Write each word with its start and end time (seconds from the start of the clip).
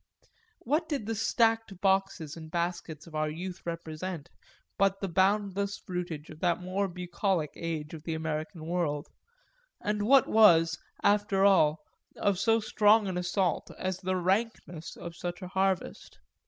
What 0.61 0.89
did 0.89 1.05
the 1.05 1.13
stacked 1.13 1.79
boxes 1.79 2.35
and 2.35 2.49
baskets 2.49 3.05
of 3.05 3.13
our 3.13 3.29
youth 3.29 3.61
represent 3.67 4.31
but 4.75 4.99
the 4.99 5.07
boundless 5.07 5.77
fruitage 5.77 6.31
of 6.31 6.39
that 6.39 6.59
more 6.59 6.87
bucolic 6.87 7.51
age 7.55 7.93
of 7.93 8.01
the 8.01 8.15
American 8.15 8.65
world, 8.65 9.09
and 9.79 10.01
what 10.07 10.27
was 10.27 10.75
after 11.03 11.45
all 11.45 11.83
of 12.17 12.39
so 12.39 12.59
strong 12.59 13.07
an 13.07 13.15
assault 13.15 13.69
as 13.77 13.99
the 13.99 14.15
rankness 14.15 14.95
of 14.97 15.15
such 15.15 15.43
a 15.43 15.47
harvest? 15.49 16.17